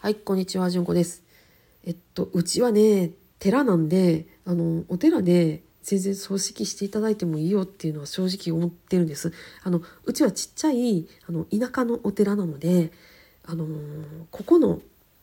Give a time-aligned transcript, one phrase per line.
[0.00, 1.24] はい、こんにちは、じゅんこです。
[1.82, 9.32] えっと、うちはね、寺なんで、あの、お寺で全然葬式していただいてもいいよっていうのは正直思ってるんです。
[9.64, 12.92] あの、うちはちっちゃい、あの、田舎のお寺なので、
[13.44, 13.66] あの
[14.30, 14.80] ここの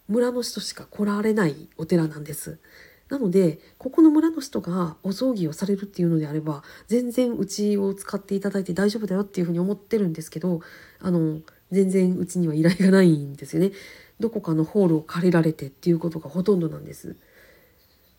[0.09, 2.60] 村の人しか来られないお寺なんです。
[3.07, 10.60] なので、ここの村の人がお葬儀をされるっていうのであれば、全然うちを使っていただいて大丈夫だよっていうふうに思ってるんですけど、
[11.00, 11.39] あの、
[11.71, 13.71] 全然うちには依頼がないんですよね。
[14.20, 17.15] どこかのホールを借りられてっていうことがほとんどなんです。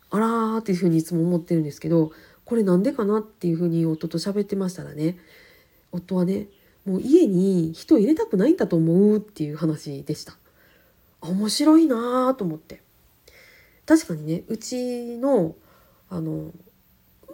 [0.09, 2.11] あらーっていうふうにいつも思ってるんですけど
[2.45, 5.17] これなんでかなっていうふうに夫と喋ってましたらね
[5.91, 6.47] 夫はね
[6.85, 10.37] もう家に人入れたくないんだと思うっていう話でした。
[11.19, 12.81] 面白いなーと思って
[13.85, 15.55] 確かにねうちの
[16.09, 16.51] あの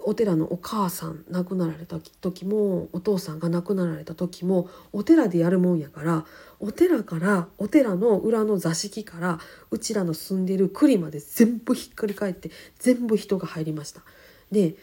[0.05, 6.25] お寺のお母さん亡くなられた時もお父さんが亡くなられた時もお寺でやるもんやから
[6.59, 9.39] お寺からお寺の裏の座敷から
[9.71, 14.01] うちらの住んでる栗まで全部ひっくり返って全部人が入りました。
[14.51, 14.75] で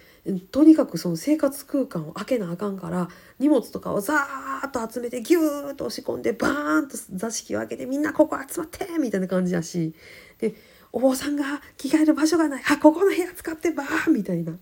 [0.53, 3.09] とにかくその生活空間を開けなあかんから
[3.39, 9.95] 荷物とかをザーッと集めてギューッと押し込んでバーンと座敷を開けてみんなここ集まってみたいな感じやし。
[10.39, 10.55] で
[10.93, 12.63] お坊さんが着替える場所がない。
[12.69, 14.59] あここの部屋使ってばーみたいな。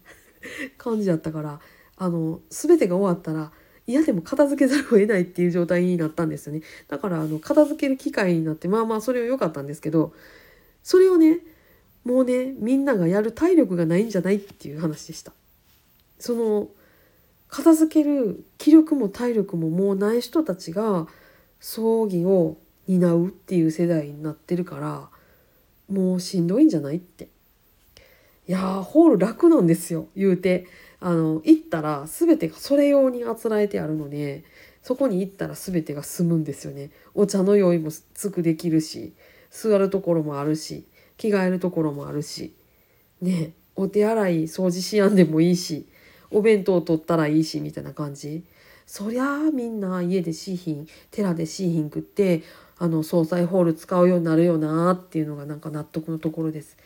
[0.77, 1.61] 感じだったから
[1.97, 3.53] あの全てが終わったら
[3.87, 10.13] 嫌でも片付けざるを得ないっていう状態になったんですよねだからあの片付ける機会になってまあまあそれは良かったんですけど
[10.83, 11.39] それをね
[12.05, 15.33] もうねみんながやる体力がないんじゃないっていう話でした。
[16.19, 16.69] その
[17.49, 21.07] 片付ける気力も体力ももうない人たちが
[21.61, 25.09] 葬儀を担うっていう世代になってるから
[25.91, 27.29] もうしんどいんじゃないって
[28.49, 30.67] いやーホール楽なんですよ言うて。
[31.01, 34.43] あの行ったら全てがそれ用にあつらえてあるので
[34.83, 36.91] そこに行ったら全てが済むんですよね。
[37.15, 39.13] お茶の用意もつくできるし
[39.51, 42.55] 座るところもあるし着替えるところもあるし
[43.21, 45.87] ねお手洗い掃除しやんでもいいし
[46.31, 48.45] お弁当取ったらいいしみたいな感じ。
[48.85, 52.43] そりゃあみんな家でしいひん寺でしいひんくって
[52.79, 56.77] あの総裁ホール使うようになるよなっていうのがなんか納得のところです。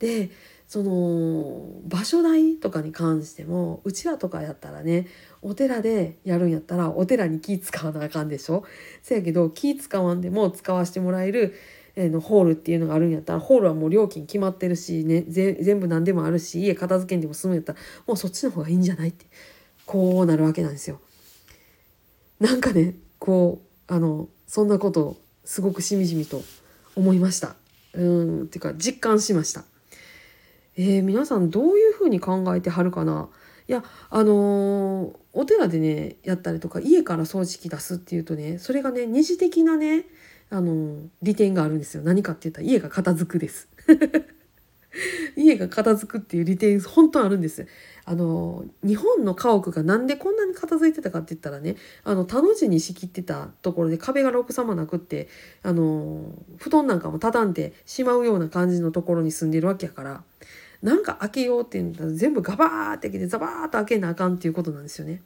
[0.00, 0.30] で
[0.70, 5.08] その場所代とかに関してもうちらとかやったらね
[5.42, 8.62] お寺でやるんやったらお寺に気使わなあかんでしょ？
[9.02, 11.56] せやけど気使わんでも使わせてもらえる
[11.96, 19.26] えのホールっていうのがあるんやったらホールはもう料金決まってるし、ね、全部何でもあるし家片付けんでも済むんやったらもうそっちの方がいいんじゃないって
[19.86, 21.00] こうなるわけなんですよ。
[22.38, 26.44] なんかねこうあのそんなことをすごくしみじみと
[26.94, 27.56] 思いました。
[27.92, 29.64] うんっていうか実感しました。
[30.76, 33.28] えー、皆さんどういうふうに考えてはるかな？
[33.68, 40.06] いやあのー、お寺でねやったりとか家から掃除機出すっていうとねそれがね二次的なね
[40.48, 42.02] あの利点があるんですよ。
[42.02, 43.68] 何かって言ったら家が片付くです。
[45.36, 47.66] 家が片付くっていう利点本当あるんです
[48.04, 55.28] あの日本の家屋がなんでこんなに片付いてたかって言ったらねあの田の字に仕切ってたところで壁がろくさまなくって
[55.62, 56.24] あの
[56.58, 60.22] 布団なんかも畳んでしまうような感じのところに住んでるわけやから
[60.82, 65.22] なんか開けようって言ったら全部ガバーって開けてザバーッと開けなあかんっていうことなんですよね。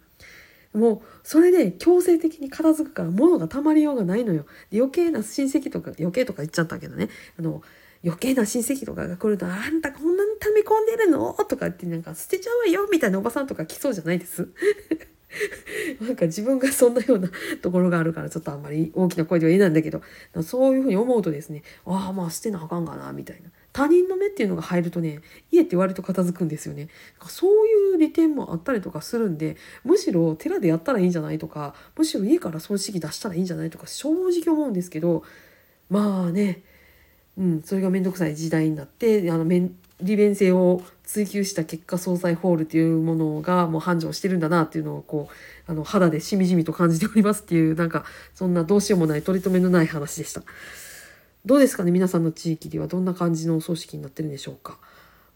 [0.74, 4.44] もうそれで強制的に片付くから物がたまりようがないのよ。
[4.72, 7.08] 余計な親戚とか余計とか言っちゃったけどね
[7.38, 7.62] あの
[8.04, 14.48] 余計な親戚とかが来ると「あんたこんなに溜め込んでるの?」とかってなんか捨てちゃうわよみたいなおばさんとか来そうじゃないです？
[16.00, 17.28] なんか自分がそんなような
[17.60, 20.00] ところがあるからちょっとあんまり大きな声では言えないんだけど
[20.42, 26.88] そういうふうに思うとですねああまあ捨てなあかんかなみたいな他人の目っていうのが入るとね家って割と片付くんですよね
[27.26, 35.24] そういう利点もあったりとかするんでむしろ寺でやったらいいんじゃないとかむしろ家から掃除機出したらいいんじゃないとか正直思うんですけど
[35.90, 36.62] まあね
[37.38, 39.44] うんそれが面倒くさい時代になってあの
[40.00, 45.28] 利便性を追求した結果総裁ホールっていうものがもう繁盛してるんだなっていうのをこ
[45.68, 50.42] うあの肌でしみじみと感じておりますっていうなんかそんなどうしようもない取り留めのない話でした。
[51.44, 54.78] どうですかね皆さんの地域ではどんな感じのお葬式になってるんでしょうか。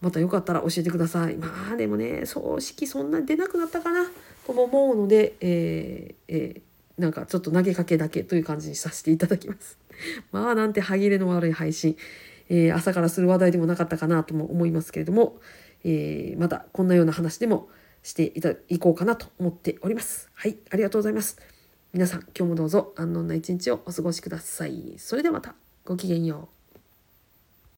[0.01, 1.35] またよかったら教えてください。
[1.35, 4.09] まあでもね葬式そんなに出なくなったかな
[4.47, 9.77] とも思うので、えーえー、なんかちょっと投げかけだけという感じにさせていただきます。
[10.31, 11.97] まあなんて歯切れの悪い配信、
[12.49, 15.39] えー、朝からする話題でもなかったかなとも思いますけれども、
[15.83, 17.69] えー、またこんなような話でも
[18.03, 20.29] していたいこうかなと思っております。
[20.33, 21.37] はいありがとうございます。
[21.91, 24.95] 皆さん今日もどうぞ安穏な一日をお過ごしください。
[24.97, 25.55] それではまた。
[25.85, 26.58] ごきげんよう。